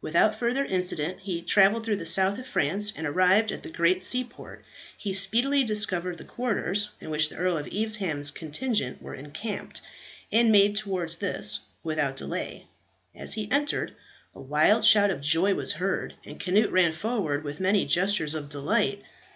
[0.00, 4.00] Without further incident, he travelled through the south of France, and arrived at the great
[4.00, 4.64] seaport.
[4.96, 9.80] He speedily discovered the quarters in which the Earl of Evesham's contingent were encamped,
[10.30, 12.66] and made towards this without delay.
[13.16, 13.96] As he entered
[14.36, 18.48] a wild shout of joy was heard, and Cnut ran forward with many gestures of
[18.48, 19.02] delight.